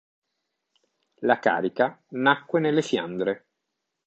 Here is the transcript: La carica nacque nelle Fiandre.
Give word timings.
La 1.19 1.37
carica 1.37 2.01
nacque 2.13 2.59
nelle 2.59 2.81
Fiandre. 2.81 3.43